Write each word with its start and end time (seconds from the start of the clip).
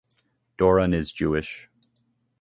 Doron 0.57 0.95
is 0.95 1.11
Jewish. 1.11 1.69